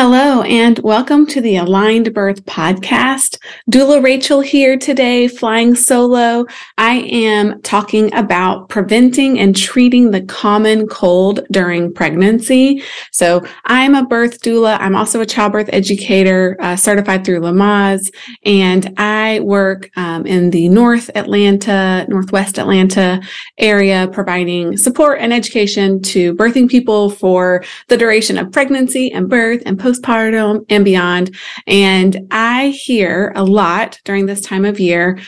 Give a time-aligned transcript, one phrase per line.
[0.00, 3.36] Hello, and welcome to the Aligned Birth Podcast.
[3.68, 6.46] Doula Rachel here today, flying solo.
[6.78, 12.80] I am talking about preventing and treating the common cold during pregnancy.
[13.10, 14.78] So, I'm a birth doula.
[14.78, 20.68] I'm also a childbirth educator, uh, certified through Lamaze, and I work um, in the
[20.68, 23.20] North Atlanta, Northwest Atlanta
[23.58, 29.60] area, providing support and education to birthing people for the duration of pregnancy and birth
[29.66, 31.36] and postpartum and beyond.
[31.66, 35.18] And I hear a lot during this time of year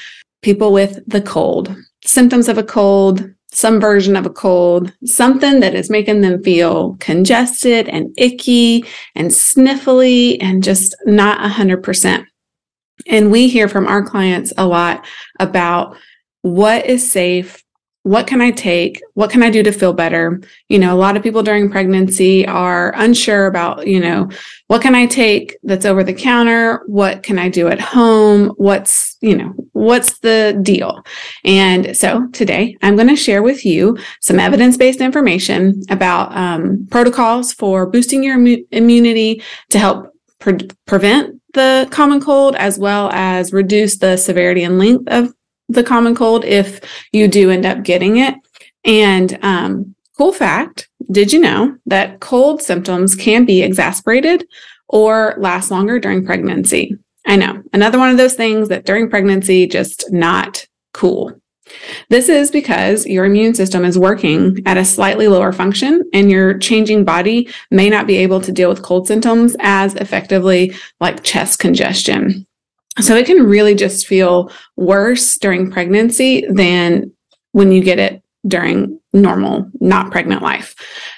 [0.43, 1.75] people with the cold,
[2.05, 6.97] symptoms of a cold, some version of a cold, something that is making them feel
[7.01, 8.85] congested and icky
[9.15, 12.25] and sniffly and just not 100%.
[13.07, 15.05] And we hear from our clients a lot
[15.41, 15.97] about
[16.43, 17.63] what is safe
[18.03, 19.03] what can I take?
[19.13, 20.41] What can I do to feel better?
[20.69, 24.31] You know, a lot of people during pregnancy are unsure about, you know,
[24.69, 26.83] what can I take that's over the counter?
[26.87, 28.49] What can I do at home?
[28.57, 31.05] What's, you know, what's the deal?
[31.45, 36.87] And so today I'm going to share with you some evidence based information about um,
[36.91, 43.11] protocols for boosting your Im- immunity to help pre- prevent the common cold as well
[43.13, 45.35] as reduce the severity and length of
[45.71, 46.81] the common cold if
[47.13, 48.35] you do end up getting it.
[48.85, 54.47] And um, cool fact did you know that cold symptoms can be exacerbated
[54.89, 56.97] or last longer during pregnancy?
[57.27, 61.33] I know, another one of those things that during pregnancy, just not cool.
[62.09, 66.59] This is because your immune system is working at a slightly lower function and your
[66.59, 71.59] changing body may not be able to deal with cold symptoms as effectively like chest
[71.59, 72.47] congestion.
[72.99, 77.13] So it can really just feel worse during pregnancy than
[77.53, 80.75] when you get it during normal, not pregnant life.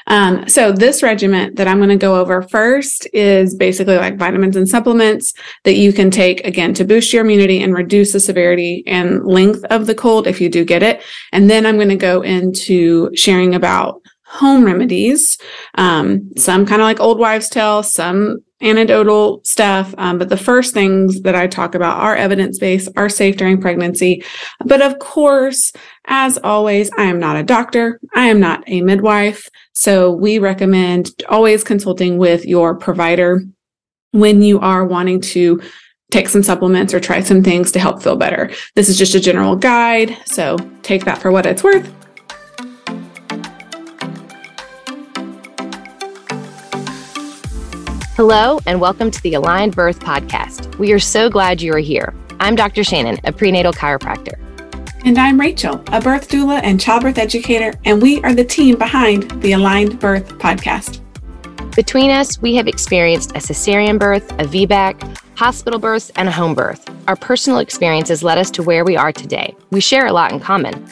[0.07, 4.57] Um, so this regimen that I'm going to go over first is basically like vitamins
[4.57, 5.33] and supplements
[5.65, 9.65] that you can take again to boost your immunity and reduce the severity and length
[9.67, 11.03] of the cold if you do get it.
[11.33, 14.03] And then I'm going to go into sharing about
[14.33, 15.37] home remedies,
[15.75, 19.95] um, some kind of like old wives' tale, some anecdotal stuff.
[19.99, 23.61] Um, but the first things that I talk about are evidence based, are safe during
[23.61, 24.25] pregnancy.
[24.65, 25.73] But of course,
[26.07, 28.01] as always, I am not a doctor.
[28.15, 29.49] I am not a midwife.
[29.75, 33.43] So we recommend always consulting with your provider
[34.13, 35.61] when you are wanting to
[36.11, 38.51] take some supplements or try some things to help feel better.
[38.77, 40.17] This is just a general guide.
[40.25, 42.02] So take that for what it's worth.
[48.15, 50.77] Hello, and welcome to the Aligned Birth Podcast.
[50.77, 52.15] We are so glad you are here.
[52.41, 52.85] I'm Dr.
[52.85, 54.35] Shannon, a prenatal chiropractor.
[55.07, 59.31] And I'm Rachel, a birth doula and childbirth educator, and we are the team behind
[59.41, 61.01] the Aligned Birth Podcast.
[61.75, 66.55] Between us, we have experienced a cesarean birth, a VBAC, hospital births, and a home
[66.55, 66.87] birth.
[67.09, 69.57] Our personal experiences led us to where we are today.
[69.71, 70.87] We share a lot in common.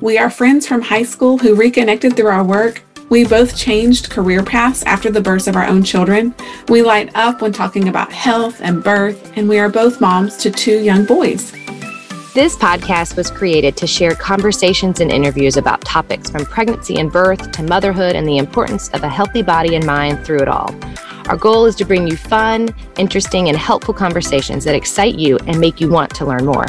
[0.00, 4.42] We are friends from high school who reconnected through our work we both changed career
[4.42, 6.34] paths after the births of our own children.
[6.68, 10.50] We light up when talking about health and birth, and we are both moms to
[10.50, 11.52] two young boys.
[12.32, 17.50] This podcast was created to share conversations and interviews about topics from pregnancy and birth
[17.50, 20.72] to motherhood and the importance of a healthy body and mind through it all.
[21.26, 25.58] Our goal is to bring you fun, interesting, and helpful conversations that excite you and
[25.58, 26.66] make you want to learn more.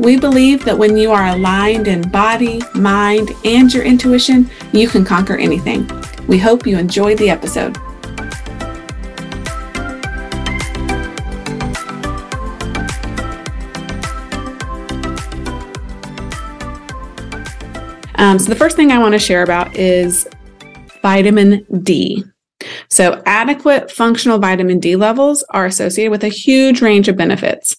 [0.00, 5.04] We believe that when you are aligned in body, mind, and your intuition, you can
[5.04, 5.86] conquer anything.
[6.26, 7.76] We hope you enjoyed the episode.
[18.14, 20.26] Um, so, the first thing I want to share about is
[21.02, 22.24] vitamin D.
[22.88, 27.76] So, adequate functional vitamin D levels are associated with a huge range of benefits.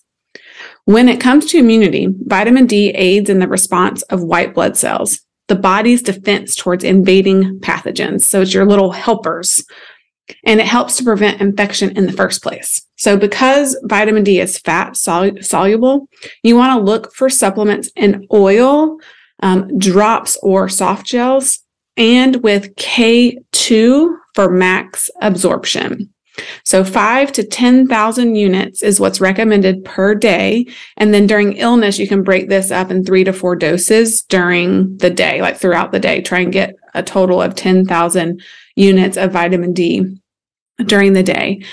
[0.86, 5.20] When it comes to immunity, vitamin D aids in the response of white blood cells,
[5.48, 8.22] the body's defense towards invading pathogens.
[8.24, 9.66] So it's your little helpers.
[10.46, 12.82] And it helps to prevent infection in the first place.
[12.96, 16.08] So, because vitamin D is fat sol- soluble,
[16.42, 18.98] you want to look for supplements in oil,
[19.44, 21.60] um, drops, or soft gels,
[21.98, 26.14] and with K2 for max absorption.
[26.64, 30.68] So five to 10,000 units is what's recommended per day.
[30.98, 34.98] And then during illness, you can break this up in three to four doses during
[34.98, 36.22] the day, like throughout the day.
[36.22, 38.42] Try and get a total of 10,000
[38.76, 40.18] units of vitamin D
[40.86, 41.64] during the day.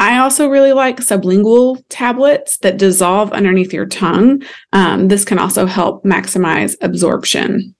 [0.00, 4.42] I also really like sublingual tablets that dissolve underneath your tongue.
[4.72, 7.74] Um, this can also help maximize absorption.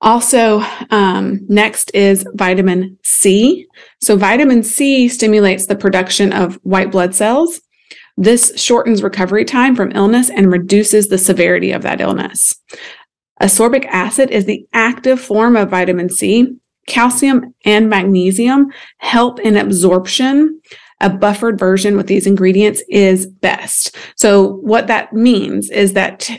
[0.00, 3.66] Also, um, next is vitamin C.
[4.00, 7.60] So, vitamin C stimulates the production of white blood cells.
[8.16, 12.54] This shortens recovery time from illness and reduces the severity of that illness.
[13.40, 16.56] Ascorbic acid is the active form of vitamin C.
[16.86, 18.68] Calcium and magnesium
[18.98, 20.60] help in absorption.
[21.00, 23.96] A buffered version with these ingredients is best.
[24.16, 26.30] So, what that means is that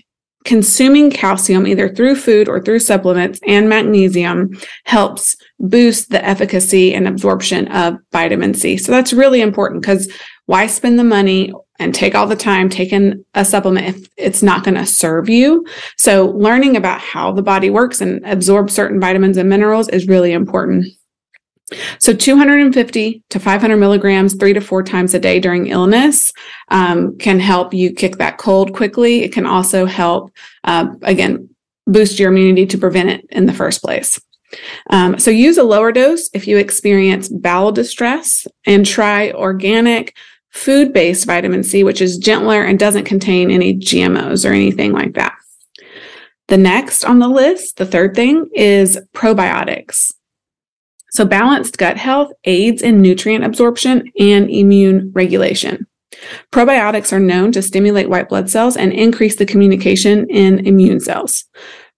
[0.50, 4.50] consuming calcium either through food or through supplements and magnesium
[4.86, 8.76] helps boost the efficacy and absorption of vitamin C.
[8.76, 10.12] So that's really important because
[10.48, 14.64] why spend the money and take all the time taking a supplement if it's not
[14.64, 15.68] going to serve you?
[16.00, 20.32] So learning about how the body works and absorb certain vitamins and minerals is really
[20.32, 20.88] important.
[22.00, 26.34] So 250 to 500 milligrams three to four times a day during illness
[26.70, 29.24] um, can help you kick that cold quickly.
[29.24, 30.32] It can also help,
[30.64, 31.50] uh, again,
[31.86, 34.20] boost your immunity to prevent it in the first place.
[34.90, 40.16] Um, so use a lower dose if you experience bowel distress and try organic
[40.52, 45.36] food-based vitamin C, which is gentler and doesn't contain any GMOs or anything like that.
[46.48, 50.12] The next on the list, the third thing is probiotics.
[51.12, 55.88] So, balanced gut health aids in nutrient absorption and immune regulation.
[56.52, 61.46] Probiotics are known to stimulate white blood cells and increase the communication in immune cells.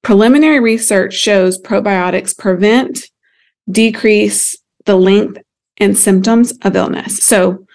[0.02, 3.10] Preliminary research shows probiotics prevent,
[3.70, 5.40] decrease the length
[5.78, 7.24] and symptoms of illness.
[7.24, 7.66] So,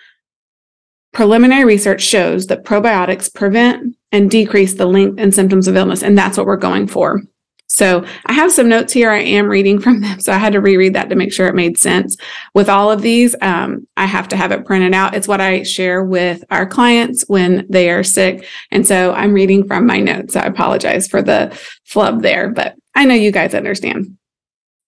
[1.13, 6.17] preliminary research shows that probiotics prevent and decrease the length and symptoms of illness, and
[6.17, 7.23] that's what we're going for.
[7.69, 9.11] So I have some notes here.
[9.11, 10.21] I am reading from them.
[10.21, 12.17] So I had to reread that to make sure it made sense.
[12.55, 15.15] With all of these, um, I have to have it printed out.
[15.15, 18.47] It's what I share with our clients when they are sick.
[18.71, 20.37] And so I'm reading from my notes.
[20.37, 24.17] I apologize for the flub there, but I know you guys understand.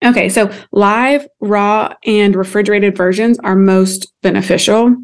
[0.05, 4.95] Okay, so live, raw, and refrigerated versions are most beneficial.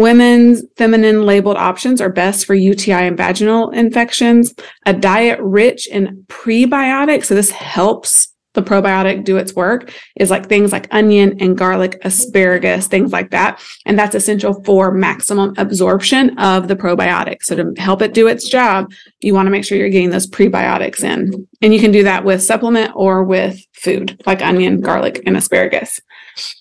[0.00, 4.54] Women's feminine labeled options are best for UTI and vaginal infections.
[4.86, 10.48] A diet rich in prebiotics, so this helps the probiotic do its work, is like
[10.48, 13.60] things like onion and garlic, asparagus, things like that.
[13.84, 17.42] And that's essential for maximum absorption of the probiotic.
[17.42, 20.26] So to help it do its job, you want to make sure you're getting those
[20.26, 21.46] prebiotics in.
[21.60, 26.00] And you can do that with supplement or with food like onion, garlic, and asparagus.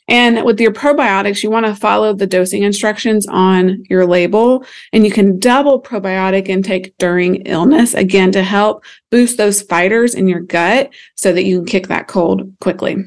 [0.08, 4.66] And with your probiotics, you want to follow the dosing instructions on your label.
[4.94, 10.28] And you can double probiotic intake during illness, again, to help boost those fighters in
[10.28, 12.98] your gut so that you can kick that cold quickly.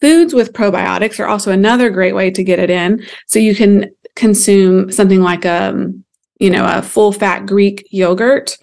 [0.00, 3.04] Foods with probiotics are also another great way to get it in.
[3.26, 6.04] So you can consume something like a, um,
[6.38, 8.58] you know, a full fat Greek yogurt,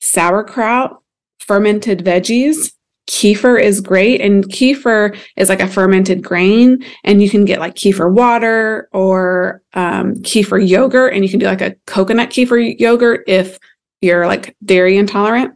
[0.00, 1.00] sauerkraut,
[1.38, 2.72] fermented veggies,
[3.06, 7.74] kefir is great and kefir is like a fermented grain and you can get like
[7.74, 13.22] kefir water or um, kefir yogurt and you can do like a coconut kefir yogurt
[13.26, 13.58] if
[14.00, 15.54] you're like dairy intolerant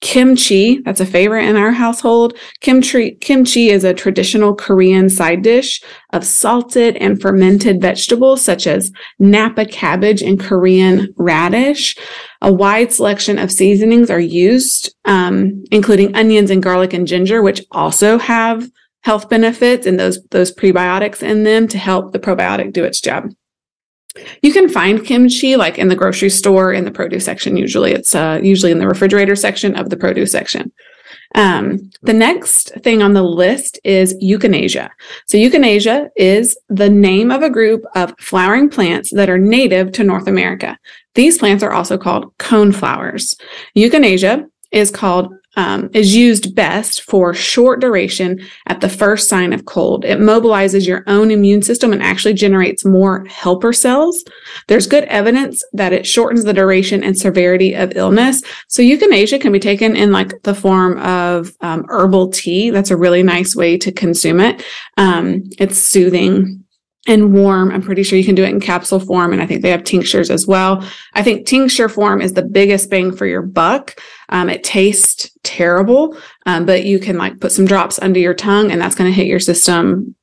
[0.00, 2.36] kimchi that's a favorite in our household.
[2.60, 8.92] Kimchi kimchi is a traditional korean side dish of salted and fermented vegetables such as
[9.18, 11.96] napa cabbage and korean radish.
[12.42, 17.64] A wide selection of seasonings are used um, including onions and garlic and ginger which
[17.72, 18.70] also have
[19.02, 23.30] health benefits and those those prebiotics in them to help the probiotic do its job
[24.42, 27.56] you can find kimchi like in the grocery store in the produce section.
[27.56, 30.72] Usually, it's uh, usually in the refrigerator section of the produce section.
[31.34, 34.88] Um, the next thing on the list is echinacea.
[35.26, 40.04] So, echinacea is the name of a group of flowering plants that are native to
[40.04, 40.78] North America.
[41.14, 43.36] These plants are also called cone flowers.
[43.76, 49.64] Echinacea is called um, is used best for short duration at the first sign of
[49.64, 50.04] cold.
[50.04, 54.24] It mobilizes your own immune system and actually generates more helper cells.
[54.68, 58.40] There's good evidence that it shortens the duration and severity of illness.
[58.68, 62.70] So echinacea can be taken in like the form of um, herbal tea.
[62.70, 64.64] That's a really nice way to consume it.
[64.96, 66.57] Um, it's soothing
[67.08, 67.72] and warm.
[67.72, 69.32] I'm pretty sure you can do it in capsule form.
[69.32, 70.84] And I think they have tinctures as well.
[71.14, 73.98] I think tincture form is the biggest bang for your buck.
[74.28, 78.70] Um, it tastes terrible, um, but you can like put some drops under your tongue
[78.70, 80.14] and that's going to hit your system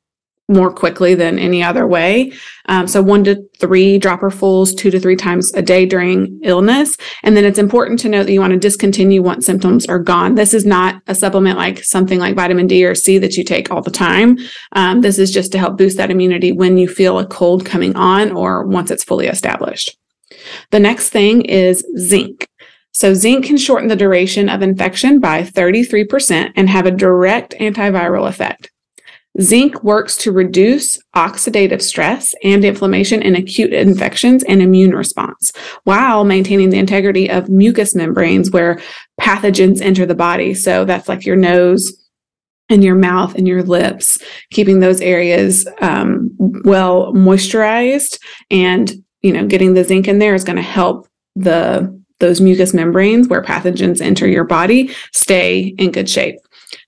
[0.48, 2.32] more quickly than any other way.
[2.68, 6.98] Um, so one to three dropperfuls, two to three times a day during illness.
[7.24, 10.36] And then it's important to note that you want to discontinue once symptoms are gone.
[10.36, 13.72] This is not a supplement like something like vitamin D or C that you take
[13.72, 14.38] all the time.
[14.74, 17.96] Um, this is just to help boost that immunity when you feel a cold coming
[17.96, 19.98] on or once it's fully established.
[20.72, 22.48] The next thing is zinc.
[22.92, 28.28] So, zinc can shorten the duration of infection by 33% and have a direct antiviral
[28.28, 28.72] effect.
[29.42, 35.52] Zinc works to reduce oxidative stress and inflammation in acute infections and immune response
[35.84, 38.80] while maintaining the integrity of mucous membranes where
[39.20, 40.54] pathogens enter the body.
[40.54, 41.92] So that's like your nose
[42.70, 44.20] and your mouth and your lips,
[44.52, 48.18] keeping those areas um, well moisturized
[48.50, 52.74] and you know getting the zinc in there is going to help the those mucous
[52.74, 56.38] membranes where pathogens enter your body stay in good shape.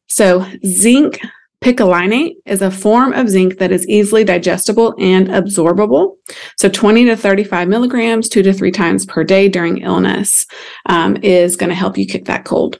[0.07, 1.19] So zinc
[1.63, 6.17] Picolinate is a form of zinc that is easily digestible and absorbable.
[6.57, 10.45] So 20 to 35 milligrams, two to three times per day during illness
[10.85, 12.79] um, is going to help you kick that cold.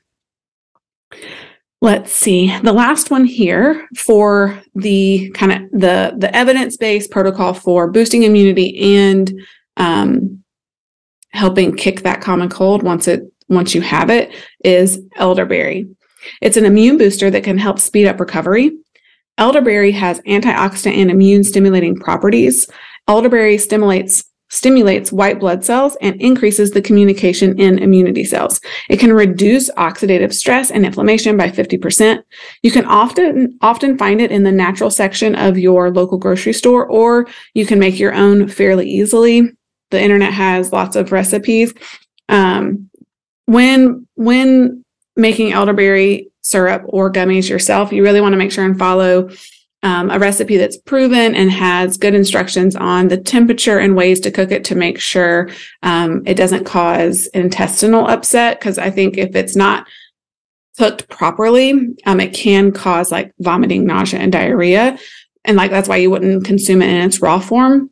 [1.82, 2.56] Let's see.
[2.60, 8.98] The last one here for the kind of the, the evidence-based protocol for boosting immunity
[8.98, 9.32] and
[9.78, 10.44] um,
[11.32, 15.88] helping kick that common cold once it once you have it is elderberry.
[16.42, 18.72] It's an immune booster that can help speed up recovery.
[19.38, 22.68] Elderberry has antioxidant and immune stimulating properties.
[23.08, 28.62] Elderberry stimulates stimulates white blood cells and increases the communication in immunity cells.
[28.90, 32.24] It can reduce oxidative stress and inflammation by 50%.
[32.62, 36.86] You can often often find it in the natural section of your local grocery store
[36.86, 39.52] or you can make your own fairly easily.
[39.92, 41.74] The internet has lots of recipes.
[42.30, 42.90] Um,
[43.46, 44.84] when when
[45.18, 49.30] making elderberry syrup or gummies yourself, you really want to make sure and follow
[49.84, 54.32] um, a recipe that's proven and has good instructions on the temperature and ways to
[54.32, 55.50] cook it to make sure
[55.84, 58.60] um, it doesn't cause intestinal upset.
[58.60, 59.88] Because I think if it's not
[60.78, 64.98] cooked properly, um, it can cause like vomiting, nausea, and diarrhea.
[65.46, 67.90] And like that's why you wouldn't consume it in its raw form.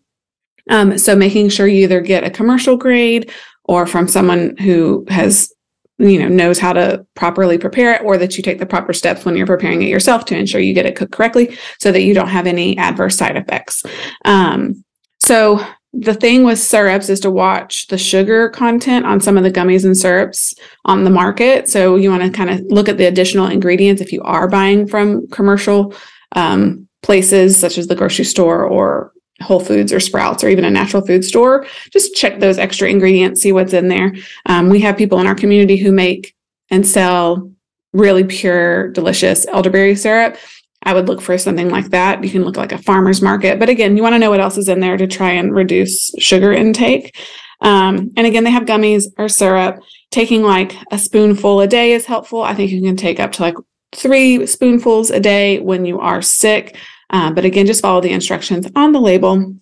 [0.70, 3.32] Um, so making sure you either get a commercial grade
[3.64, 5.54] or from someone who has
[5.98, 9.24] you know knows how to properly prepare it or that you take the proper steps
[9.24, 12.14] when you're preparing it yourself to ensure you get it cooked correctly so that you
[12.14, 13.84] don't have any adverse side effects.
[14.26, 14.84] Um,
[15.20, 19.52] so the thing with syrups is to watch the sugar content on some of the
[19.52, 21.70] gummies and syrups on the market.
[21.70, 24.88] So you want to kind of look at the additional ingredients if you are buying
[24.88, 25.94] from commercial
[26.34, 30.72] um, places such as the grocery store or Whole Foods or Sprouts or even a
[30.72, 34.14] natural food store, just check those extra ingredients, see what's in there.
[34.46, 36.36] Um, we have people in our community who make
[36.70, 37.52] and sell
[37.94, 40.38] really pure, delicious elderberry syrup.
[40.84, 42.24] I would look for something like that.
[42.24, 43.60] You can look like a farmer's market.
[43.60, 46.12] But again, you want to know what else is in there to try and reduce
[46.20, 47.18] sugar intake.
[47.62, 49.82] Um, and again, they have gummies or syrup.
[50.12, 52.44] Taking like a spoonful a day is helpful.
[52.44, 53.56] I think you can take up to like
[53.94, 56.78] three spoonfuls a day when you are sick.
[57.10, 59.56] Uh, but again, just follow the instructions on the label.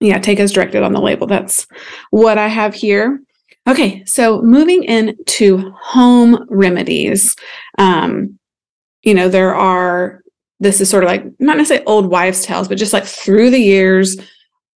[0.00, 1.26] Yeah, take as directed on the label.
[1.26, 1.66] That's
[2.10, 3.20] what I have here.
[3.68, 7.34] Okay, so moving into home remedies.
[7.78, 8.38] Um,
[9.02, 10.22] you know, there are,
[10.60, 13.58] this is sort of like not necessarily old wives' tales, but just like through the
[13.58, 14.16] years,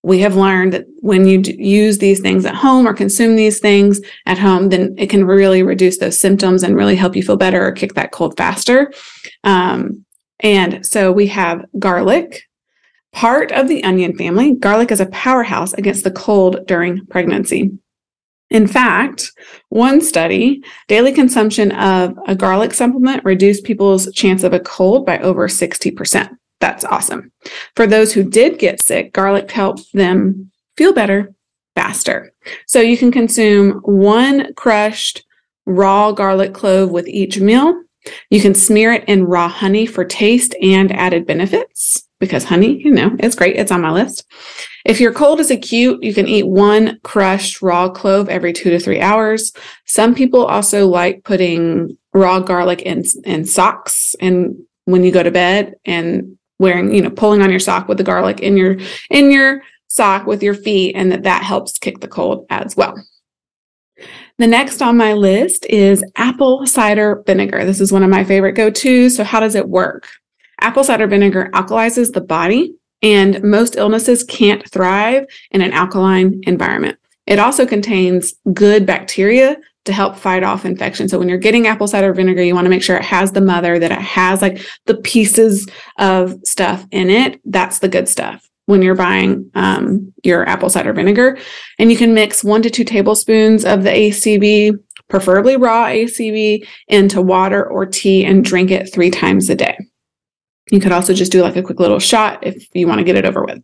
[0.03, 4.01] we have learned that when you use these things at home or consume these things
[4.27, 7.65] at home, then it can really reduce those symptoms and really help you feel better
[7.65, 8.93] or kick that cold faster.
[9.45, 10.05] Um,
[10.41, 12.43] and so we have garlic,
[13.13, 14.55] part of the onion family.
[14.55, 17.71] Garlic is a powerhouse against the cold during pregnancy.
[18.51, 19.31] In fact,
[19.69, 25.19] one study, daily consumption of a garlic supplement reduced people's chance of a cold by
[25.21, 26.31] over 60%.
[26.59, 27.33] That's awesome.
[27.77, 31.33] For those who did get sick, garlic helped them feel better
[31.75, 32.33] faster.
[32.67, 35.25] So you can consume one crushed
[35.67, 37.81] raw garlic clove with each meal
[38.31, 42.91] you can smear it in raw honey for taste and added benefits because honey, you
[42.91, 43.57] know, it's great.
[43.57, 44.25] It's on my list.
[44.85, 48.79] If your cold is acute, you can eat one crushed raw clove every two to
[48.79, 49.53] three hours.
[49.87, 55.31] Some people also like putting raw garlic in, in socks and when you go to
[55.31, 58.77] bed and wearing, you know, pulling on your sock with the garlic in your,
[59.09, 62.95] in your sock with your feet and that that helps kick the cold as well.
[64.41, 67.67] The next on my list is apple cider vinegar.
[67.67, 69.15] This is one of my favorite go tos.
[69.15, 70.09] So, how does it work?
[70.63, 76.99] Apple cider vinegar alkalizes the body, and most illnesses can't thrive in an alkaline environment.
[77.27, 81.07] It also contains good bacteria to help fight off infection.
[81.07, 83.43] So when you're getting apple cider vinegar, you want to make sure it has the
[83.43, 85.69] mother, that it has like the pieces
[85.99, 87.43] of stuff in it.
[87.45, 91.39] That's the good stuff when you're buying um, your apple cider vinegar.
[91.79, 94.73] And you can mix one to two tablespoons of the ACV,
[95.09, 99.77] preferably raw ACV, into water or tea and drink it three times a day.
[100.71, 103.17] You could also just do like a quick little shot if you want to get
[103.17, 103.63] it over with.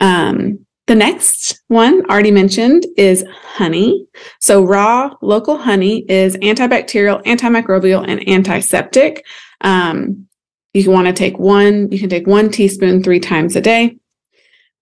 [0.00, 3.24] Um, The next one, already mentioned, is
[3.56, 4.06] honey.
[4.40, 9.24] So, raw local honey is antibacterial, antimicrobial, and antiseptic.
[9.60, 10.26] Um,
[10.74, 13.96] you want to take one, you can take one teaspoon three times a day.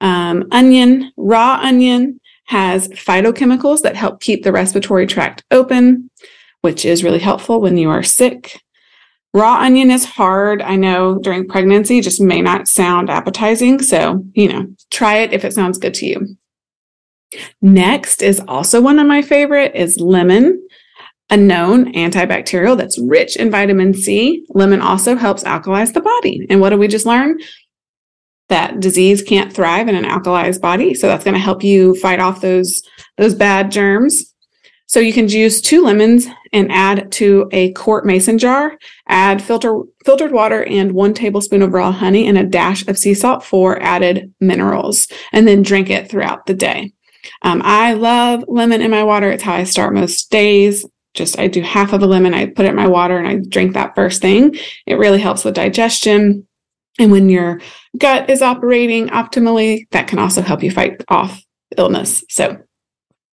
[0.01, 6.11] Um, onion, raw onion has phytochemicals that help keep the respiratory tract open,
[6.63, 8.61] which is really helpful when you are sick.
[9.33, 10.61] Raw onion is hard.
[10.61, 13.81] I know during pregnancy just may not sound appetizing.
[13.81, 16.37] So, you know, try it if it sounds good to you.
[17.63, 20.67] Next is also one of my favorite is lemon,
[21.31, 24.45] a known antibacterial that's rich in vitamin C.
[24.49, 26.45] Lemon also helps alkalize the body.
[26.51, 27.39] And what did we just learn?
[28.51, 30.93] That disease can't thrive in an alkalized body.
[30.95, 32.83] So that's going to help you fight off those,
[33.17, 34.35] those bad germs.
[34.87, 38.77] So you can juice two lemons and add to a quart mason jar.
[39.07, 43.15] Add filter, filtered water and one tablespoon of raw honey and a dash of sea
[43.15, 46.93] salt for added minerals, and then drink it throughout the day.
[47.43, 49.31] Um, I love lemon in my water.
[49.31, 50.85] It's how I start most days.
[51.15, 53.41] Just I do half of a lemon, I put it in my water, and I
[53.49, 54.57] drink that first thing.
[54.87, 56.49] It really helps with digestion.
[57.01, 57.61] And when your
[57.99, 61.43] gut is operating optimally, that can also help you fight off
[61.77, 62.23] illness.
[62.29, 62.59] So,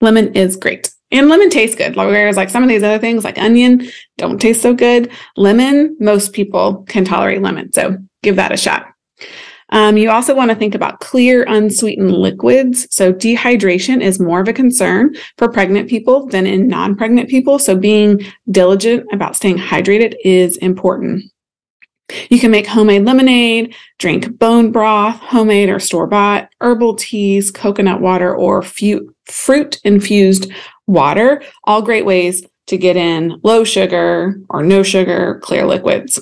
[0.01, 0.89] lemon is great.
[1.11, 1.95] And lemon tastes good.
[1.95, 5.11] Whereas like some of these other things like onion don't taste so good.
[5.37, 7.71] Lemon, most people can tolerate lemon.
[7.71, 8.87] So give that a shot.
[9.69, 12.87] Um, you also want to think about clear, unsweetened liquids.
[12.93, 17.59] So dehydration is more of a concern for pregnant people than in non-pregnant people.
[17.59, 21.23] So being diligent about staying hydrated is important.
[22.29, 27.99] You can make homemade lemonade, drink bone broth, homemade or store bought, herbal teas, coconut
[27.99, 30.51] water, or fruit infused
[30.85, 36.19] water, all great ways to get in low sugar or no sugar clear liquids.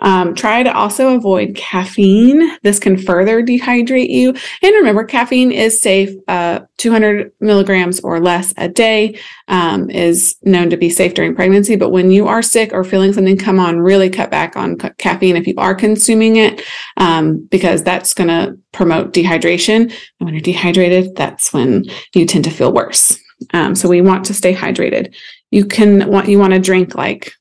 [0.00, 2.56] Um, try to also avoid caffeine.
[2.62, 4.30] This can further dehydrate you.
[4.62, 6.10] And remember, caffeine is safe.
[6.28, 11.76] Uh, 200 milligrams or less a day um, is known to be safe during pregnancy.
[11.76, 14.92] But when you are sick or feeling something come on, really cut back on ca-
[14.96, 16.62] caffeine if you are consuming it,
[16.96, 19.82] um, because that's going to promote dehydration.
[19.82, 21.84] And when you're dehydrated, that's when
[22.14, 23.18] you tend to feel worse.
[23.52, 25.14] Um, so we want to stay hydrated.
[25.50, 27.32] You can want you want to drink like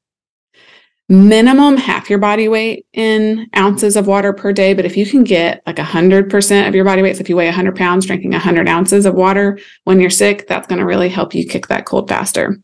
[1.09, 4.75] minimum half your body weight in ounces of water per day.
[4.75, 7.29] But if you can get like a hundred percent of your body weight, so if
[7.29, 10.67] you weigh a hundred pounds, drinking a hundred ounces of water when you're sick, that's
[10.67, 12.57] going to really help you kick that cold faster.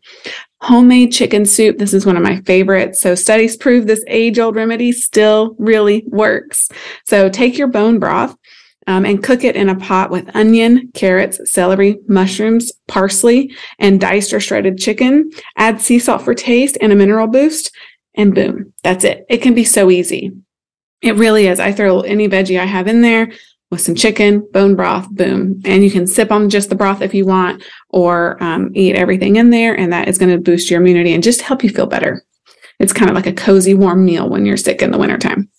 [0.62, 1.76] Homemade chicken soup.
[1.76, 3.00] This is one of my favorites.
[3.00, 6.68] So studies prove this age old remedy still really works.
[7.04, 8.36] So take your bone broth
[8.86, 14.32] um, and cook it in a pot with onion, carrots, celery, mushrooms, parsley, and diced
[14.32, 15.30] or shredded chicken.
[15.56, 17.70] Add sea salt for taste and a mineral boost,
[18.16, 19.26] and boom, that's it.
[19.28, 20.32] It can be so easy.
[21.02, 21.60] It really is.
[21.60, 23.30] I throw any veggie I have in there
[23.70, 25.60] with some chicken, bone broth, boom.
[25.64, 29.36] And you can sip on just the broth if you want, or um, eat everything
[29.36, 31.86] in there, and that is going to boost your immunity and just help you feel
[31.86, 32.24] better.
[32.78, 35.50] It's kind of like a cozy, warm meal when you're sick in the wintertime.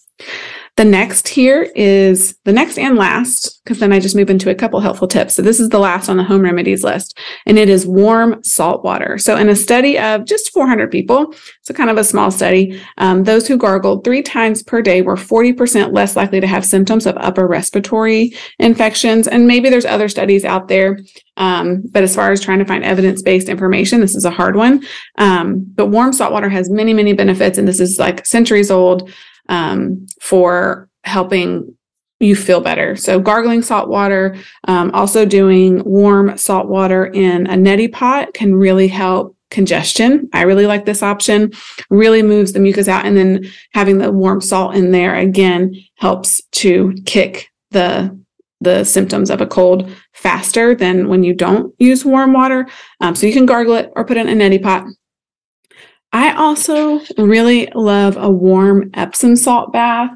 [0.78, 4.56] The next here is the next and last, because then I just move into a
[4.56, 5.34] couple helpful tips.
[5.34, 8.84] So this is the last on the home remedies list, and it is warm salt
[8.84, 9.18] water.
[9.18, 13.24] So in a study of just 400 people, so kind of a small study, um,
[13.24, 17.18] those who gargled three times per day were 40% less likely to have symptoms of
[17.18, 19.28] upper respiratory infections.
[19.28, 21.00] And maybe there's other studies out there
[21.38, 24.56] um, but as far as trying to find evidence based information, this is a hard
[24.56, 24.84] one.
[25.18, 27.58] Um, but warm salt water has many, many benefits.
[27.58, 29.12] And this is like centuries old
[29.50, 31.74] um, for helping
[32.20, 32.96] you feel better.
[32.96, 34.36] So gargling salt water,
[34.68, 40.30] um, also doing warm salt water in a neti pot can really help congestion.
[40.34, 41.54] I really like this option.
[41.90, 46.42] Really moves the mucus out, and then having the warm salt in there again helps
[46.54, 48.18] to kick the
[48.60, 52.68] the symptoms of a cold faster than when you don't use warm water.
[53.02, 54.88] Um, so you can gargle it or put it in a neti pot.
[56.12, 60.12] I also really love a warm Epsom salt bath.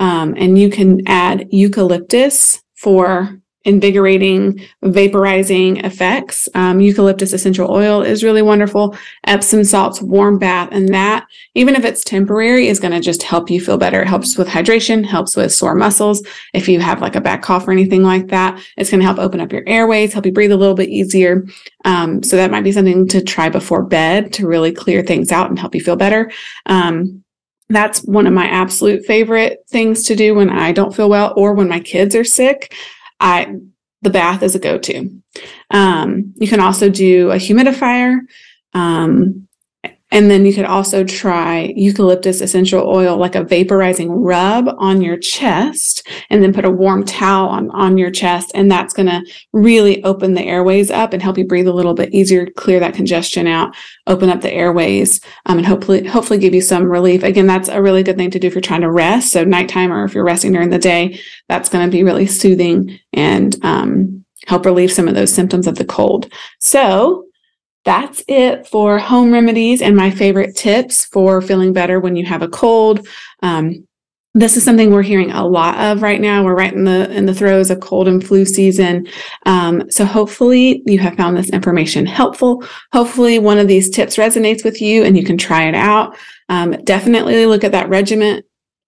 [0.00, 6.48] Um, and you can add eucalyptus for invigorating, vaporizing effects.
[6.54, 8.96] Um, eucalyptus essential oil is really wonderful.
[9.24, 13.50] Epsom salts, warm bath, and that, even if it's temporary, is going to just help
[13.50, 14.02] you feel better.
[14.02, 16.26] It helps with hydration, helps with sore muscles.
[16.54, 19.18] If you have like a back cough or anything like that, it's going to help
[19.18, 21.46] open up your airways, help you breathe a little bit easier.
[21.84, 25.48] Um, so that might be something to try before bed to really clear things out
[25.48, 26.30] and help you feel better.
[26.66, 27.22] Um,
[27.68, 31.54] that's one of my absolute favorite things to do when I don't feel well or
[31.54, 32.74] when my kids are sick.
[33.22, 33.54] I
[34.02, 35.22] the bath is a go-to.
[35.70, 38.18] Um, you can also do a humidifier.
[38.74, 39.48] Um,
[40.12, 45.16] And then you could also try eucalyptus essential oil, like a vaporizing rub on your
[45.16, 48.52] chest, and then put a warm towel on, on your chest.
[48.54, 51.94] And that's going to really open the airways up and help you breathe a little
[51.94, 53.74] bit easier, clear that congestion out,
[54.06, 57.22] open up the airways, um, and hopefully, hopefully give you some relief.
[57.22, 59.32] Again, that's a really good thing to do if you're trying to rest.
[59.32, 63.00] So nighttime or if you're resting during the day, that's going to be really soothing
[63.12, 66.30] and, um, help relieve some of those symptoms of the cold.
[66.58, 67.26] So
[67.84, 72.42] that's it for home remedies and my favorite tips for feeling better when you have
[72.42, 73.06] a cold.
[73.42, 73.86] Um,
[74.34, 76.42] this is something we're hearing a lot of right now.
[76.42, 79.06] We're right in the in the throes of cold and flu season.
[79.44, 82.64] Um, so hopefully you have found this information helpful.
[82.92, 86.16] Hopefully one of these tips resonates with you and you can try it out.
[86.48, 88.42] Um, definitely look at that regimen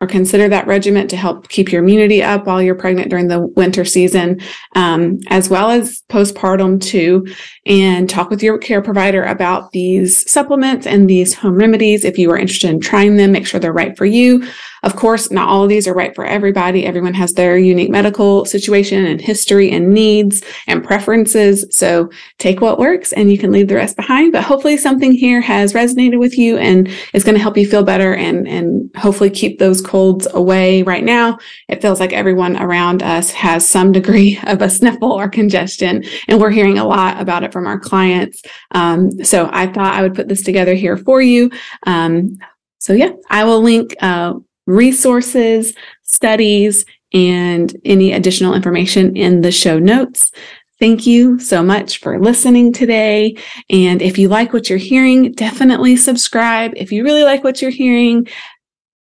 [0.05, 3.41] or consider that regimen to help keep your immunity up while you're pregnant during the
[3.41, 4.41] winter season,
[4.77, 7.27] um, as well as postpartum too.
[7.65, 12.05] And talk with your care provider about these supplements and these home remedies.
[12.05, 14.47] If you are interested in trying them, make sure they're right for you.
[14.85, 16.85] Of course, not all of these are right for everybody.
[16.85, 21.65] Everyone has their unique medical situation and history and needs and preferences.
[21.71, 24.33] So take what works and you can leave the rest behind.
[24.33, 27.83] But hopefully something here has resonated with you and is going to help you feel
[27.83, 31.39] better and, and hopefully keep those colds away right now.
[31.69, 36.39] It feels like everyone around us has some degree of a sniffle or congestion, and
[36.39, 38.43] we're hearing a lot about it from our clients.
[38.73, 41.51] Um, so I thought I would put this together here for you.
[41.85, 42.37] Um,
[42.79, 44.35] so yeah, I will link uh,
[44.67, 50.33] resources, studies, and any additional information in the show notes.
[50.81, 53.37] Thank you so much for listening today.
[53.71, 56.73] And if you like what you're hearing, definitely subscribe.
[56.77, 58.27] If you really like what you're hearing,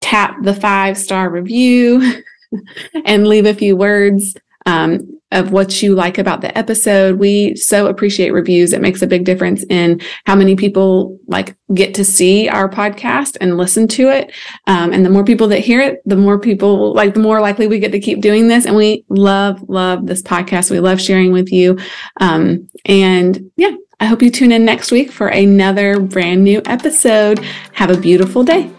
[0.01, 2.21] tap the five star review
[3.05, 4.35] and leave a few words.
[4.65, 7.19] Um, of what you like about the episode.
[7.19, 8.73] We so appreciate reviews.
[8.73, 13.37] It makes a big difference in how many people like get to see our podcast
[13.41, 14.31] and listen to it.
[14.67, 17.67] Um, and the more people that hear it, the more people like the more likely
[17.67, 18.65] we get to keep doing this.
[18.65, 20.71] And we love, love this podcast.
[20.71, 21.77] We love sharing with you.
[22.21, 27.39] Um, and yeah, I hope you tune in next week for another brand new episode.
[27.73, 28.69] Have a beautiful day.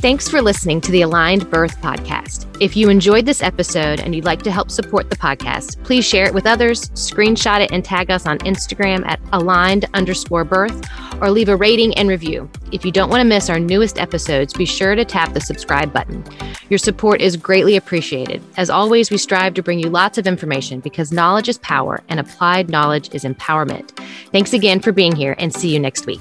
[0.00, 2.46] Thanks for listening to the Aligned Birth Podcast.
[2.62, 6.24] If you enjoyed this episode and you'd like to help support the podcast, please share
[6.24, 10.88] it with others, screenshot it and tag us on Instagram at aligned underscore birth,
[11.20, 12.48] or leave a rating and review.
[12.70, 15.92] If you don't want to miss our newest episodes, be sure to tap the subscribe
[15.92, 16.22] button.
[16.68, 18.40] Your support is greatly appreciated.
[18.56, 22.20] As always, we strive to bring you lots of information because knowledge is power and
[22.20, 23.90] applied knowledge is empowerment.
[24.30, 26.20] Thanks again for being here and see you next week.